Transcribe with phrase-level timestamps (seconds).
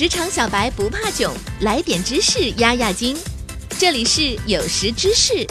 [0.00, 1.30] 职场小白不怕囧，
[1.60, 3.14] 来点知识压压惊。
[3.78, 5.46] 这里是有识知识，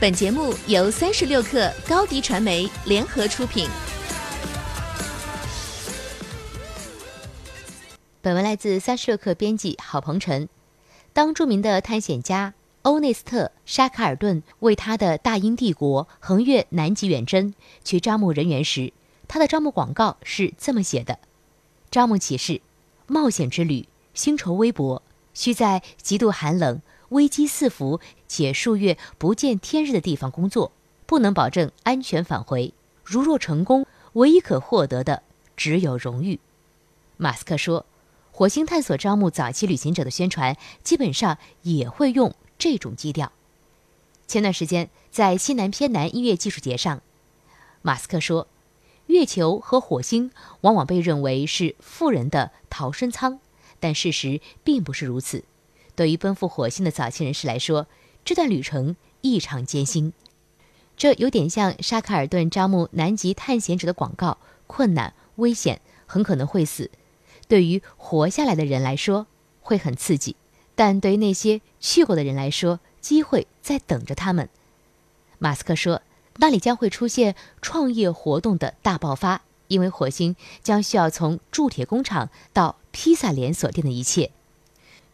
[0.00, 3.68] 本节目由三十六克高低传媒联合出品。
[8.22, 10.48] 本文来自三十六克编辑郝鹏程。
[11.12, 17.52] 当著名的探险家欧内斯特·沙卡尔顿为他的大英帝国横越南极远征
[17.82, 18.92] 去招募人员时，
[19.26, 21.18] 他的招募广告是这么写的：
[21.90, 22.60] 招募启事。
[23.06, 25.02] 冒险之旅，薪酬微薄，
[25.34, 30.72] 需在极度寒冷、危机四伏且数月不见天日的地方工作，
[31.04, 32.72] 不能保证安全返回。
[33.04, 35.22] 如若成功，唯一可获得的
[35.56, 36.40] 只有荣誉。
[37.16, 37.84] 马斯克说，
[38.32, 43.30] 火星探索招募早期旅行者的宣传，基本上也会用这种基调。
[44.26, 47.02] 前段时间，在西南偏南音乐技术节上，
[47.82, 48.48] 马斯克说。
[49.14, 50.32] 月球和火星
[50.62, 53.38] 往往被认为是富人的逃生舱，
[53.78, 55.44] 但事实并不是如此。
[55.94, 57.86] 对于奔赴火星的早期人士来说，
[58.24, 60.12] 这段旅程异常艰辛。
[60.96, 66.90] 这有点像沙卡尔顿招募南极探险者的广告：困难、危险，很可能会死。
[67.46, 69.28] 对于活下来的人来说，
[69.60, 70.34] 会很刺激；
[70.74, 74.48] 但对于那些去过的人来说，机会在等着他们。
[75.38, 76.02] 马斯克说。
[76.36, 84.30] 那里将会出现创业活动的大爆发，因为火星将需要从铸铁工厂到披萨连锁店的一切。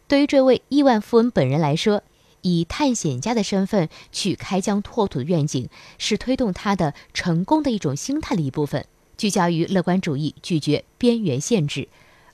[0.07, 2.03] 对于这位亿万富翁本人来说，
[2.41, 11.87] 以探险家的身份去开疆拓土的愿景，是推动他的成功的一种心态的一部分，聚焦于乐观主义，拒绝边缘限制。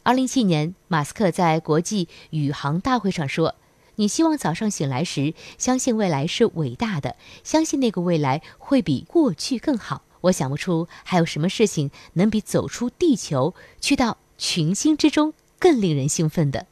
[0.04, 3.56] 二零一七年，马斯克在国际宇航大会上说。
[4.00, 10.04] 你希望早上醒来时，相信未来是伟大的，相信那个未来会比过去更好。
[10.22, 16.68] 我想不出还有什么事情能比走出地球，去到群星之中更令人兴奋的。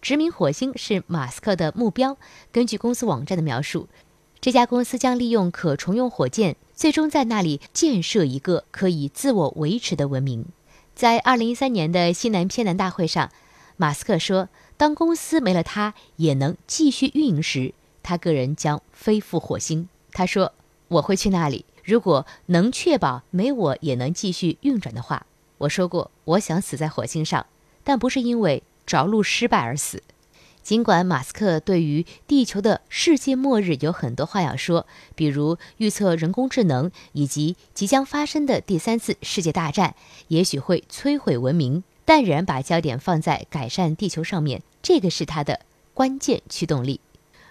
[0.00, 2.16] 殖民火星是马斯克的目标。
[2.50, 3.88] 根据公司网站的描述，
[4.40, 10.46] 这家公司将利用可重用火箭，最终在那里建设一个可以自我维持的文明。
[10.94, 13.30] 在二零一三年的西南偏南大会上，
[13.82, 14.48] 马斯克说。
[14.76, 17.72] 当公司没了他也能继续运营时，
[18.02, 19.88] 他个人将飞赴火星。
[20.12, 20.52] 他说
[20.86, 25.26] ：“我会去那里，如果能确保没我也能继续运转的话。”
[25.58, 27.46] 我说过，我想死在火星上，
[27.82, 30.02] 但不是因为着陆失败而死。
[30.62, 39.94] 尽管马斯克对于地球的世界末日有很多话要说，比如预测人工智能以及即将发生的第三次世界大战，
[40.28, 41.84] 也许会摧毁文明。
[42.04, 45.60] 但仍然把焦点放在改善地球上面，这个是他的
[45.94, 47.00] 关键驱动力。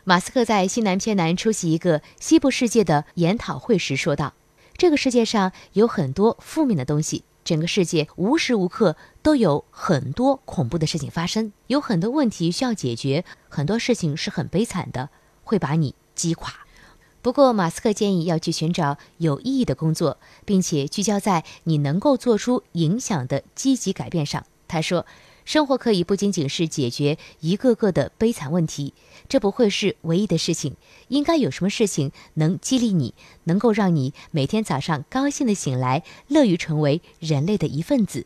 [0.04, 4.34] 马斯克在西南偏南出席一个西部世界的研讨会时说道
[4.76, 15.10] ：“这个世界上有很多负面的东西，整个世界无时无刻都有很多恐怖的事情发生，有很多问题需要解决，很多事情是很悲惨的，
[15.44, 16.52] 会把你击垮。”
[17.22, 24.44] 不过，马斯克建议要去寻找有意义的工作，并且聚焦在你能够做出影响的积极改变上。
[24.68, 25.06] 他说
[25.46, 28.96] ：“生活可以不仅仅是解决一个个的悲惨问题，
[29.30, 30.76] 这不会是唯一的事情。
[31.10, 38.26] 应该有什么事情能激励你，能够让你每天早上高兴的醒来，乐于成为人类的一份子。”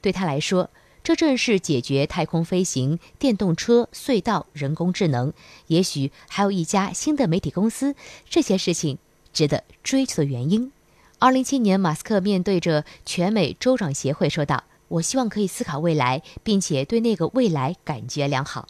[0.00, 0.70] 对他来说。
[1.02, 5.32] 这正是解决太空飞行、电动车、隧道、人工智能，
[5.66, 7.94] 也许还有一家新的媒体公司，
[8.28, 8.98] 这些事情
[9.32, 10.70] 值得追求的原因。
[11.18, 18.68] 二零一七年，马斯克面对着全美州长协会说道：“我希望可以思考未来，并且对那个未来感觉良好。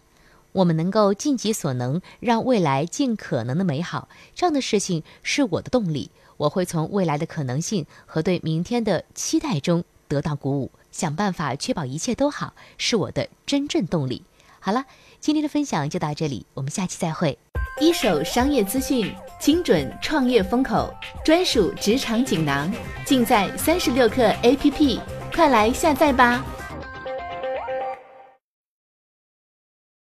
[0.53, 4.09] 我们能够尽己所能，让未来尽可能的美好。
[4.35, 6.11] 这样的事情是我的动力。
[6.37, 14.25] 我会从未来的可能性和对明天的期待中得到鼓舞。”想办法确保一切都好，是我的真正动力。
[14.61, 14.85] 好了，
[15.21, 17.39] 今天的分享就到这里，我们下期再会。
[17.81, 20.93] 一手商业资讯，精准创业风口，
[21.25, 22.71] 专属职场锦囊，
[23.07, 25.01] 尽在三十六课 APP，
[25.35, 26.45] 快来下载吧。